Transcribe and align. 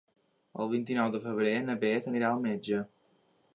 El 0.63 0.71
vint-i-nou 0.71 1.11
de 1.17 1.21
febrer 1.27 1.53
na 1.67 1.77
Beth 1.85 2.11
anirà 2.15 2.33
al 2.33 2.43
metge. 2.49 2.83